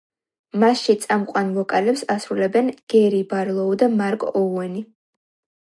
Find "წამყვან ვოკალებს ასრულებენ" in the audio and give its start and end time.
1.03-2.73